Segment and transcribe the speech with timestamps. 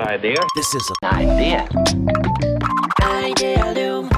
[0.00, 0.34] Idea.
[0.56, 1.68] This is an idea.
[3.00, 4.10] Idealum.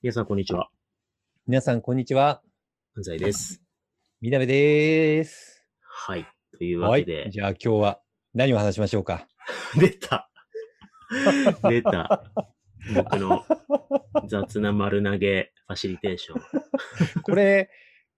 [0.00, 0.70] 皆さん、こんにちは。
[1.46, 2.40] 皆さん、こんにちは。
[2.96, 3.62] 安西です。
[4.22, 5.66] みなべです。
[5.82, 6.26] はい。
[6.56, 7.04] というわはい。
[7.04, 8.00] けで、じゃあ今日は
[8.32, 9.26] 何を話しましょうか？
[9.78, 10.30] 出た。
[11.68, 12.24] 出た。
[12.94, 13.44] 僕の
[14.28, 16.42] 雑な丸投げファシリテーション。
[17.20, 17.68] これ、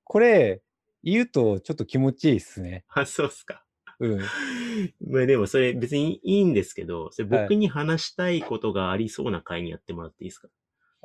[0.05, 0.63] これ、
[1.03, 2.85] 言うとちょっと気持ちいいっすね。
[2.89, 3.63] あ、そうっすか。
[4.01, 4.21] うん。
[5.07, 10.49] まあでもそれ別にいいんですけど、それはい僕に話したいことがありそうな回にやってもらっていいですか、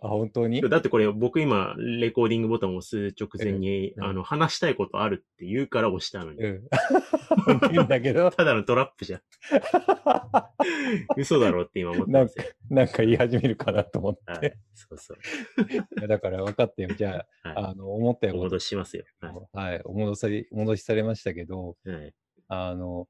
[0.01, 0.61] あ、本当に？
[0.61, 6.39] だってこれ僕今レコーディングボタンを押す直前に、うんあの話したいことあるって言うから押したのに。
[6.39, 6.67] うん。
[7.71, 9.21] 言うんだけど、ただのトラップじゃん。
[11.17, 12.45] 嘘だろって今思ってますよ。
[12.69, 14.57] なんか言い始めるかなと思っはいて。。
[14.73, 15.17] そうそう。
[15.71, 16.89] いやだから分かったよ。
[16.95, 17.57] じゃあ、はい。
[17.69, 19.03] あの、思ったよおこと戻ししますよ。
[19.19, 19.71] はい。
[19.71, 19.81] はい。
[19.85, 22.13] お戻され、お戻しされましたけど、はい。
[22.49, 23.07] あの、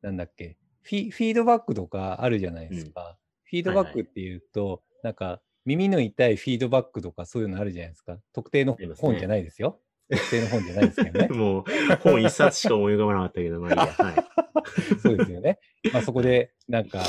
[0.00, 3.16] なんだっけ、フィフィードバックとかあるじゃないですか。
[3.44, 8.18] フィードバックっていうと、なんか、耳の痛いフィードバックとかそういうのあるじゃないですか。
[8.32, 9.78] 特定の本じゃないですよ。
[10.10, 11.28] 特定の本じゃないですけどね。
[11.36, 11.64] もう、
[12.02, 13.86] 本一冊しか思い浮かばなかったけど、まあいいや。
[13.92, 15.00] はい。
[15.00, 15.58] そうですよね。
[15.92, 17.02] まあそこで、なんか、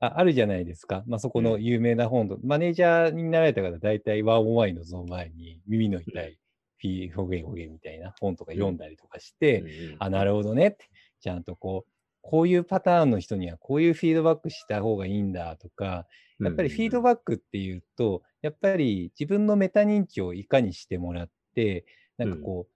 [0.00, 1.04] ああるじゃないですか。
[1.06, 6.38] まあそこの有名な本と、マネージャーになられた方、大体ワンオンワインのその前に耳の痛い
[6.78, 10.88] フィーホゲホゲみたいな本とか読んだりとかして、うんうんあ、なるほどねって。
[11.20, 11.90] ちゃんとこう、
[12.22, 16.06] こういうパターンの人にはこういうフィードバックした方がいいんだとか、
[16.42, 21.86] やっぱりフィードバックっていうと、やっぱり自分のメタ認知をいかにしてもらって、
[22.18, 22.72] なんかこう、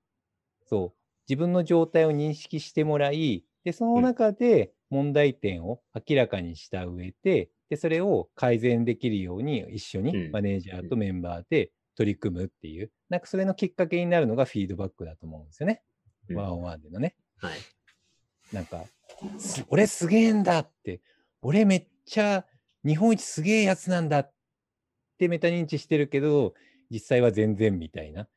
[0.67, 15.83] そう、自分の状態を認識してもらい、で、その中で問題点を明らかにした上で、で、それを改善できるように一緒うんにマネージャーとメンバーで取り組むっていう、なんかそれのきっかけになるのがフィードバックだと思うんですよね。
[16.28, 17.17] うんワンオンワンでのね。
[17.37, 17.59] はい。
[18.53, 18.84] なんか、
[19.39, 21.00] す俺すげえんだって、
[21.42, 22.45] 俺めっちゃ
[22.84, 24.33] 日本一すげえやつなんだっ
[25.19, 26.55] てメタ認知してるけど、
[26.91, 28.28] 実際は全然みたいな。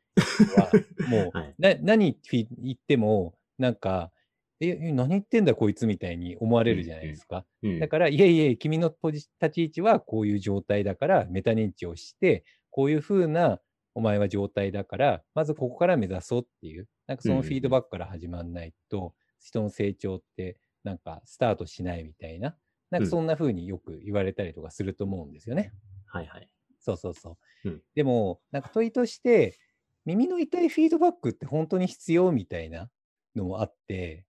[0.56, 0.72] は
[1.10, 4.12] もう、はいな何言っても、なんか、
[4.60, 7.46] え、え何言ってんだこいつみたいに思われるじゃないですか。
[7.62, 13.62] うんだから、いえいえ、君のポジ立ち位置はこういう状態だから、メタ認知をして、こういうふうな
[13.94, 19.14] お前は状態だから、まずここから目指そうっていう、なんかそのフィードバックから始まんないと、
[19.48, 22.56] 人の成長ってなんかスタートしないみたいな、
[22.92, 25.72] なんかそんな風によく言われたりとかすると思うんですよね。
[26.08, 26.50] はいはい。
[26.80, 27.70] そうそうそう。
[27.70, 29.58] うんでも、なんか問いとして、
[30.06, 32.92] 耳の痛いフィードバックって本当に必要みたいな
[33.36, 34.28] のもあって、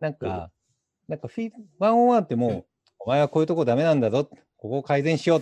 [0.00, 0.52] なんか、
[1.08, 2.66] なんかフィード、ワンオンワンってもう、
[2.98, 5.38] お前はこういうとこダメなんだぞ、ここを改善しよ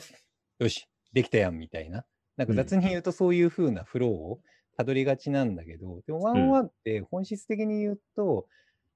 [0.60, 2.04] う、よし、できたやんみたいな。
[2.36, 4.40] なんかうん雑に言うとそういう風なフローを
[4.76, 8.46] たどりがちなんだけど、でもワンオンワンって本質的に言うと、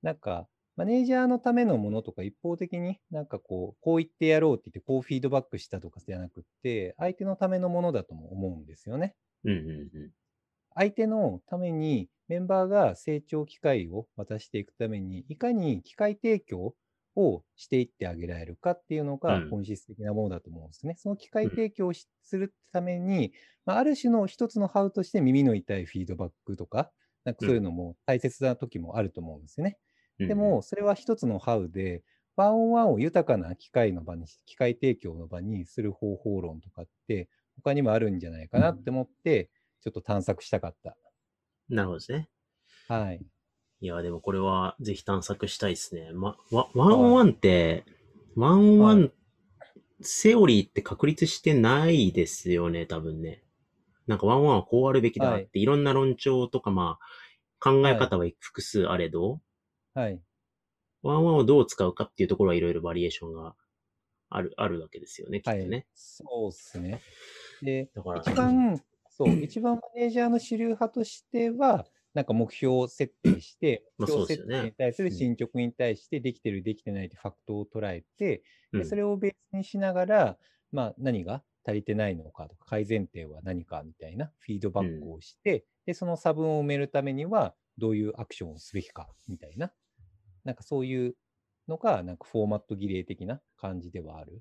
[0.03, 9.17] なんか、マネージャーのためのものとか一方的になんかこう、こう言ってやろうって言って、こうフィードバックしたとかじゃなくって、相手のためのものだとも思うんですよね。
[9.45, 10.13] うんうんう
[10.75, 16.75] 相手のためにメンバーが成長機会を渡していくために、いかに機会提供
[17.17, 20.95] をしていってあげられるかっていうのがうん本質的なものだと思うんですね。
[20.99, 23.33] その機会うん提供をしするために、
[23.67, 26.93] まあ、ある種の一つのハウとして耳の痛いフィードバックとか、
[27.25, 29.79] なんかそういうのも大切な時もあると思うんですよね。
[30.25, 30.29] ん。
[30.29, 32.05] でも、それは一つのハウで、
[32.37, 40.97] ワンオンワンを豊かな機会の場に、機会提供の場にする方法論とかって、他にもあるんじゃないかなって思って、ちょっと探索したかった。
[41.71, 42.29] うん、なるほどですね。
[42.89, 43.25] はい。
[43.81, 46.11] いや、でもこれはぜひ探索したいですね。
[46.13, 47.85] ま、ワワンオンワンって、
[48.35, 49.13] ワンオンワはン、
[50.01, 53.45] セオリーって確立してないですよね、多分ね。
[54.07, 57.07] なんかワンオンワンはこうあるべきだはいって、いろんな論調とか、まあ、
[57.61, 59.41] 考え方は複数あれど、
[59.99, 60.23] はい。
[61.03, 63.55] ワンワンをどう使うかっていうところはいろいろバリエーションが
[64.31, 65.69] ある、あるわけですよね、きっとはい。
[65.69, 65.87] ね。
[65.95, 67.05] そうですね。
[67.63, 78.43] で、一番、そう、一番マネージャーの主流派としては、なんか目標設定して、まあ目標設定に対するうん進捗に対して、できてる、できてないってファクトを捉えて、
[78.73, 80.39] うんでそれをベースにしながら、
[80.73, 81.45] まあ、何が？
[81.67, 89.73] 足りてないのかとか、改善点は何かみたいなフィードバックをして、で、その差分を埋めるためには、どういうアクションをすべきかみたいな、
[90.49, 91.15] なんかそういう
[91.69, 94.41] のが、なんかフォーマット儀礼的な感じではある。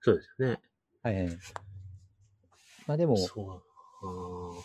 [0.00, 0.60] そうですよね。
[1.02, 1.38] はいはい。
[2.86, 4.06] まあでも、そう。
[4.06, 4.62] あ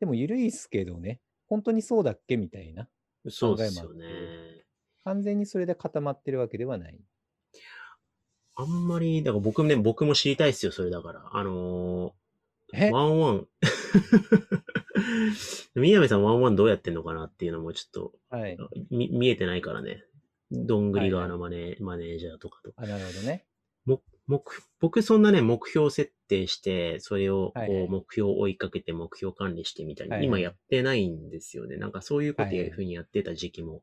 [0.00, 2.88] でも緩いっすけどね、本当にそうだっけみたいな。
[3.24, 4.64] ーそうですよ考えもあね。
[5.04, 6.98] 完全にそれで固まってるわけではない。
[8.56, 11.30] あんまり、だから僕ね、僕も知りたいですよ、それだから。
[11.32, 12.12] あの
[12.72, 12.88] え？
[12.88, 13.48] ー、ワンワン。
[15.74, 18.56] 宮部さんワンワンどうやってんのかなっていうのもちょっとはい。
[18.90, 20.04] み見えてないからね。
[20.50, 22.72] どんぐり側のマネ,、マネージャーとかと。
[22.76, 23.46] あ、なるほどね。
[23.84, 24.42] も目
[24.80, 31.76] 僕そんなね、目標設定して、それをこはいはいう目標を追いかけて目標管理してみたいな、はいはい今やってないんですよね。
[31.76, 33.82] なんかそういうことはいはいいうふうにやってた時期も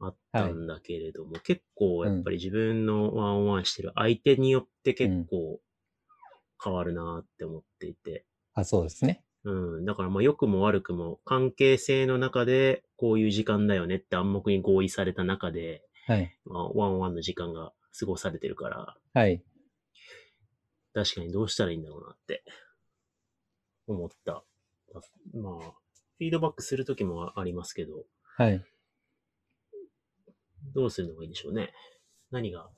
[0.00, 5.60] あったんだけれども、結構やっぱり自分のワンワンしてる相手によって結構
[6.64, 8.24] 変わるなって思っていて、
[8.54, 9.22] あ、そうですね。
[9.44, 9.84] うん。
[9.84, 16.34] だからまあ良くも悪くも関係性の中でこういう時間だよねって暗黙に合意された中で、はい。
[16.46, 19.42] まあ、ワンワンの時間が過ごされてるから、はい。
[20.94, 22.44] 確かにどうしたらいいんだろうなって
[23.86, 24.44] 思った。
[25.34, 25.72] まあ、
[26.18, 28.04] フィードバックするときもありますけど、
[28.36, 28.64] はい。
[30.74, 31.72] どうするのがいいんでしょうね。
[32.30, 32.68] 何が？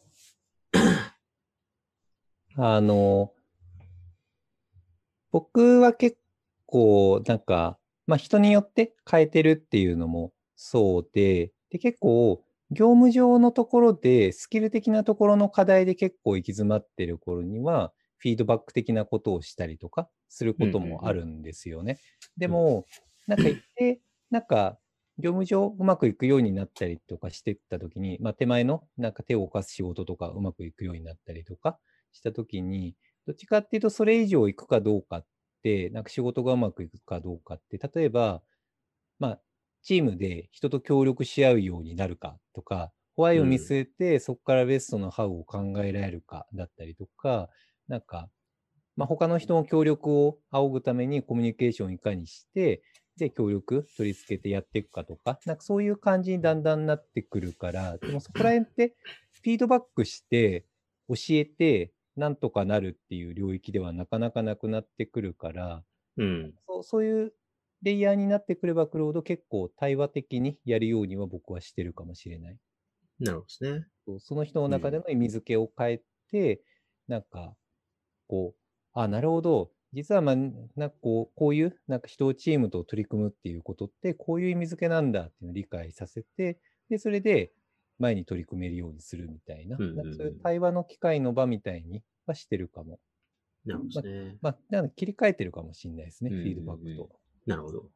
[2.57, 3.33] あの、
[5.37, 6.17] 僕は結
[6.65, 21.99] 構、なんか、まあ人によって変えてるっていうのもそうで、で、結構、業務上のところで、スキル的なところの課題で結構行き詰まってる頃には、フィードバック的なことをしたりとかすることもあるんですよね。
[22.39, 22.87] でも、
[23.27, 24.01] なんか言って、
[24.31, 24.79] なんか、
[25.19, 31.79] 業務上うまくいくようになったりとかしてったときに、まあ、手前のなんか手を動かす仕事とかうまくいくようになったりとか
[32.13, 32.97] したときに、
[33.27, 35.27] どっちかっていうとそれ以上いくかどうかっ
[35.63, 38.43] て、なんか仕事がうまくいくかどうかって、例えば、
[39.19, 39.41] まあ、
[39.83, 47.49] チームで人と協力し合うようになるかとか、ホワイを見据えてそこからベストのハウを考えられるかだったりとか、
[47.89, 48.29] なんか、
[48.97, 52.83] まあ、他の人の協力を仰ぐためにコミュニケーションをいかにして、
[53.17, 58.95] で、協力取り付けてやっていくかとか、なんかそういう感じにだんだんなってくるから、でもそこら辺って
[59.33, 60.67] フィードバックして
[61.09, 65.85] 教えてなんとかなるっていう領域ではなかなかなくなってくるから、
[66.17, 66.59] うん。
[66.69, 67.35] そうそういう
[67.83, 72.59] レイヤーになってくればくるほど結構対話的にやるようには僕はしてるかもしれない。
[73.19, 73.87] なるほどですね。
[74.21, 76.63] その人の中での意味付けを変えて、
[77.09, 77.57] なんか、
[78.29, 78.61] こう、
[78.95, 79.73] あ、なるほど。
[79.93, 80.43] 実は、まあ、な
[80.89, 86.61] んかこう、こういう、なんか人をチームと取り組むっていうことって、こういう意味付けなんだっていうのを理解させて、
[86.91, 87.55] で、それで
[87.99, 92.99] 前に取り組めるようにするみたいな、うんうんそういう対話の機会の場みたいにはしてるかも。
[93.65, 94.37] なるほどね。
[94.41, 97.21] まあ、なので切り替えてるかもしれないですね、うんうんうんフィードバックと。
[97.47, 97.79] なるほど。
[97.79, 97.89] はい。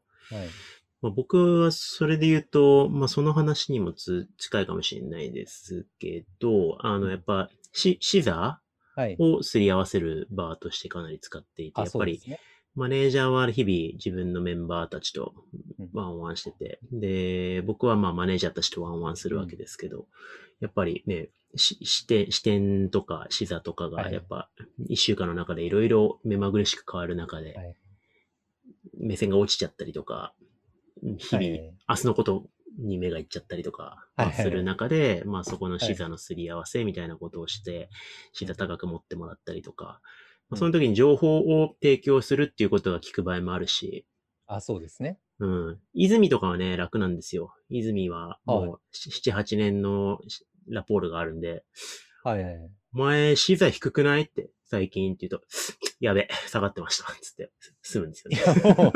[1.02, 8.60] まあ、僕はそれで言うと、まあ、その話にもつ近いかもしれないですけど、あの、やっぱ、シシザ
[8.96, 9.16] はい。
[9.16, 12.38] ーをすり合わせるバーとしてかなり使っていて、あ、やっぱりね。
[12.80, 15.34] マネージャーは日々自分のメンバーたちと
[15.78, 15.90] うん。
[15.92, 20.06] ワンワンしてて、で、僕はまあマネージャーたちとワンワンするわけですけど、
[20.60, 24.04] やっぱりね、し視点、視点とか視座とかはい。
[24.04, 24.48] がやっぱ
[24.88, 27.76] 一週間の中でいろいろ目まぐるしく変わる中で、はい。
[28.98, 30.32] 目線が落ちちゃったりとか、
[31.02, 31.74] 日々、はい。
[31.86, 32.46] 明日のこと
[32.78, 37.90] に目がいっちゃったりとか、する中で、まあそこの視座のすり合わせみたいなことをして、
[38.32, 40.00] 視座高く持ってもらったりとか、
[40.50, 44.06] まあその時に情報を提供するっていうことが聞く場合もあるし、
[44.46, 45.18] あ、そうですね。
[45.38, 45.78] うん。
[45.94, 47.54] 泉とかはね、楽なんですよ。
[47.68, 50.18] 泉はもう7、8年の
[50.68, 51.64] ラポールがあるんで、
[52.22, 52.70] はいはいはい。
[52.94, 55.46] お前、資材低くないって最近って言うと、
[56.00, 57.10] やべ、下がってました。
[57.22, 57.50] つって、
[57.82, 58.42] 済むんですよいね。
[58.42, 58.92] や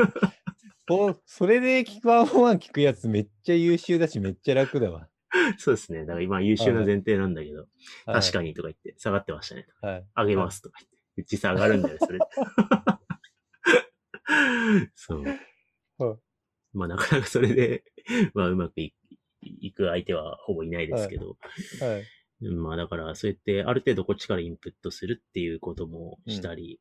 [0.87, 5.09] もう、それで聞くワンワン聞くやつめっちゃ優秀だし、めっちゃ楽だわ。
[5.57, 6.01] そうですね。
[6.01, 7.67] だから今優秀な前提なんだけど、
[8.05, 8.49] 確かに。
[8.49, 9.67] にとか言って、下がってましたね。
[9.81, 10.05] はい。
[10.15, 12.19] 上げますとか言って、実際上がるんだよ、それ。
[14.95, 15.23] そう。
[15.23, 16.19] はい
[16.75, 17.83] まあなかなかそれで、
[18.33, 18.93] まあうまくい
[19.41, 21.37] いく相手はほぼいないですけど、
[21.79, 21.99] は
[22.41, 22.49] い。
[22.49, 26.79] まあだから、そうやってある程度こっちからインプットするっていうこともしたり、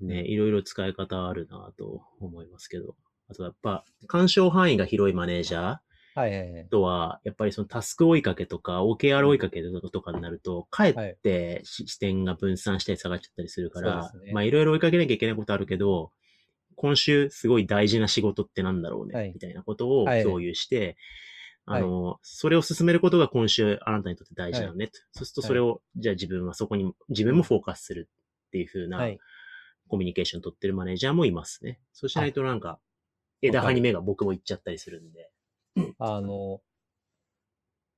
[0.00, 2.96] ね、いろいろ使い方あるなと思いますけど、
[3.28, 5.78] あとやっぱ、干渉範囲が広いマネージャー
[6.16, 6.68] はいはいはい。
[6.68, 14.32] とは、やっぱりそのタスク追いかけとか、OKR 追いかけとかになると、かえってし視点が分散したり下がっちゃったりするから、そうですね。
[14.32, 16.10] まあいろいろ追いかけなきゃいけないことあるけど、
[16.74, 19.32] 今週すごい大事な仕事ってなんだろうね、はい。
[19.34, 20.22] みたいなことをはい。
[20.22, 20.96] 共有して、
[21.66, 21.82] はい。
[21.82, 24.92] あの、それを進めることが今週あなたにとって大事なのね、と。
[25.12, 28.08] そうするとそれを、じゃあ自分はそこに、自分もフォーカスする
[28.48, 29.18] っていう風なはい。
[29.88, 31.78] コミュニケーション取ってるマネージャーもいますね。
[31.92, 32.80] そうしないとなんか、
[33.42, 35.30] 枝葉に目が僕もいっちゃったりするんで。
[35.98, 36.62] あの、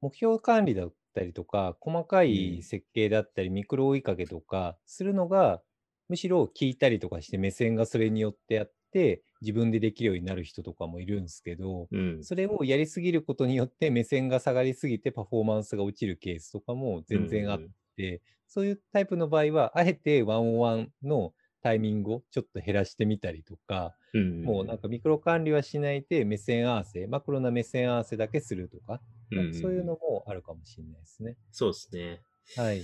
[0.00, 5.62] 目標管理だったりとか、細かい設計だったり、ミクロ追いかけとかするのが、
[6.08, 12.28] むしろ聞いたりとかして目線がそれによってあって、自分でできるようになる人とかもいるんですけど、うん。
[12.28, 24.44] それをやりすぎることによって目線が下がりすぎてパフォーマンスが落ちるケースとかも全然あっうんて、そういうタイプの場合は、あえてワンオンワンのタイミングをちょっと減らしてみたりとか、うん。
[24.44, 29.00] もうなんかミクロ管理はしないで目線合わせ、マクロな目線合わせだけするとか、
[29.30, 31.36] うんそういうのもあるかもしれないですね。
[31.52, 32.20] そうですね。
[32.56, 32.82] はい。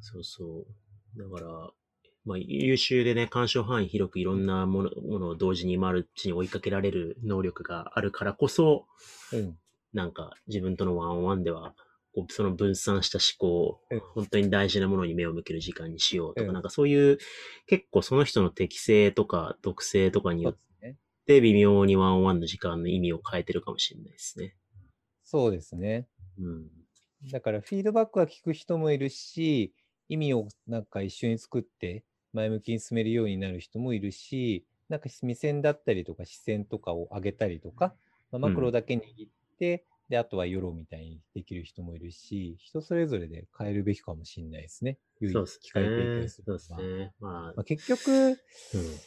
[0.00, 1.18] そうそう。
[1.18, 1.70] だから、
[2.24, 8.86] まあ、優秀でね、干渉範囲広くいろんなものものを同時にマルチに追いかけられる能力があるからこそ、
[9.32, 9.58] うん。
[9.92, 11.74] なんか自分とのワンオンワンでは、
[12.14, 17.18] こうその分散した思考をうん本当に大事なものに目を向ける時間にしようとか、うんなんかそういう
[17.66, 20.56] 結構その人の適性とか特性とかによっ。
[21.26, 24.54] て微妙にワンオンワンの時間の意味を変えてるかもしれないですね。
[25.22, 26.06] そうですね。
[26.38, 26.68] うん。
[27.32, 29.72] だからフィードバックは聞く人もいるし、
[30.08, 37.94] 意味をなんか一緒に作って前向きに進めるようになる人もいるし、なんか目線だったりとか視線とかを上げたりとか、
[38.30, 44.98] まあ、マクロだけ握って、で、あとはヨロみたいにできる人もいるし、人それぞれで変えるべきかもしれないですね。
[45.26, 46.08] そうです機会提ね。
[46.10, 47.14] 供するそうのはですね。
[47.20, 48.40] まあまあ、、結局、
[48.72, 49.04] うん。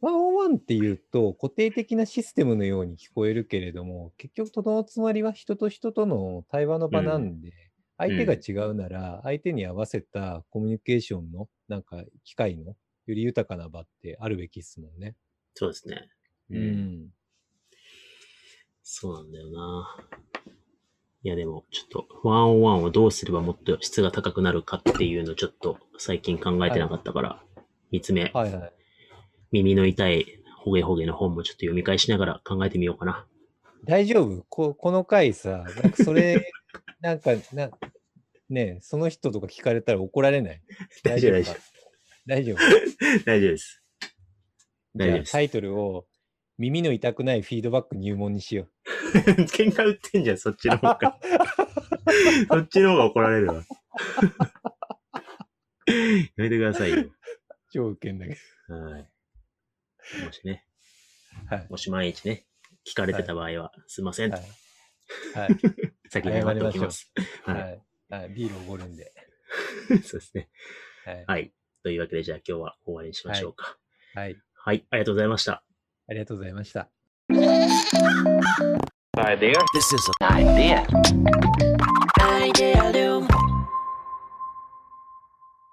[0.00, 7.52] ワンオンワンっていうと固定的なシステムのように聞こえるけれども、結局、とどのつまりは人と人との対話の場なんで、
[7.98, 12.64] 相手が違うなら、相手に合わせたコミュニケーションの、なんか、機会の、
[13.06, 15.16] より豊かな場ってあるべきですもんね。
[15.54, 16.10] そうですね。
[16.48, 16.58] う。
[16.58, 17.12] ん。
[18.92, 19.96] そうなんだよな。
[21.22, 27.40] いやでも、ちょっと、ワンオンワンをどうすればもっと質が高くなるかっていうのをちょっと最近考えてなかったから、
[27.92, 28.72] 三つ目、はいはい。
[29.52, 30.26] 耳の痛い
[30.58, 33.26] ホゲホゲの本もちょっと読み返しながら考えてみようかな。
[33.84, 34.44] 大丈夫？
[34.48, 36.50] ここの回さ、なんかそれ、
[37.00, 37.70] なんか、な、
[38.48, 40.60] ねえその人とか聞かれたら怒られない？
[41.04, 41.60] 大丈夫、大丈か？
[42.26, 43.24] 大丈夫夫。
[43.24, 43.82] 大丈夫です。
[44.96, 46.06] 大丈夫ですじゃあタイトルを
[46.60, 48.68] 耳の痛くないフィードバック入門にしよ
[49.56, 51.18] 喧嘩売ってんじゃん、そっちの方が。
[52.52, 53.54] そっちの方が怒られるわ。
[55.88, 55.94] や
[56.36, 57.00] めてくださいよ。
[57.00, 57.12] う。
[57.72, 58.36] 超ウケんだけ
[58.68, 59.10] はい。
[60.22, 60.66] もしね、
[61.48, 61.56] ど。
[61.56, 61.66] はい。
[61.70, 62.46] もし毎日ね、
[62.86, 64.30] 聞かれてた場合は、すいません。
[64.30, 64.42] はい。
[65.32, 65.56] はい。
[66.10, 67.10] 先に謝っておきます。
[67.44, 67.82] ははい。
[68.10, 68.12] い。
[68.12, 69.14] はい、ビールおごるんで。
[70.04, 70.50] そうですね。
[71.06, 71.24] はい。
[71.26, 71.54] はい。
[71.82, 73.78] というわけで、じゃあ今日は終わりにしましょうか。
[74.14, 74.36] はい。
[74.52, 74.86] はい。
[74.90, 75.64] ありがとうございました。
[76.09, 76.89] ありがとうございました。
[79.73, 80.85] This is an idea.
[82.19, 83.28] Idea